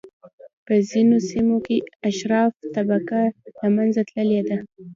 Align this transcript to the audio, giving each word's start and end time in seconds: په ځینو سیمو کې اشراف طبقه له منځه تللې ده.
په 0.65 0.73
ځینو 0.89 1.15
سیمو 1.29 1.57
کې 1.65 1.77
اشراف 2.09 2.51
طبقه 2.75 3.21
له 3.59 3.67
منځه 3.75 4.01
تللې 4.09 4.41
ده. 4.47 4.57